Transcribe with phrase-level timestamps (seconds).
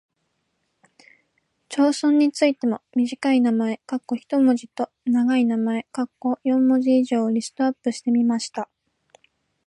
[1.69, 3.79] 町村についても短い名前
[4.17, 5.85] （一文字）と長い名前
[6.43, 8.67] （四文字以上）をリストアップしてみました。